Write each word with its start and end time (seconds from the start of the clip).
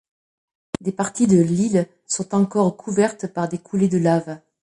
Des 0.79 0.91
parties 0.93 1.27
de 1.27 1.39
l'île 1.39 1.87
sont 2.07 2.33
encore 2.33 2.75
couverte 2.75 3.27
par 3.27 3.47
des 3.47 3.59
coulées 3.59 3.87
de 3.87 3.99
lave. 3.99 4.39